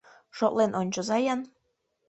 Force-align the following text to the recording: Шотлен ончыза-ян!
Шотлен 0.37 0.71
ончыза-ян! 0.79 1.41